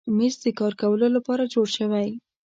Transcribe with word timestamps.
مېز 0.17 0.35
د 0.43 0.45
کار 0.59 0.73
کولو 0.81 1.07
لپاره 1.15 1.49
جوړ 1.53 1.67
شوی. 1.77 2.09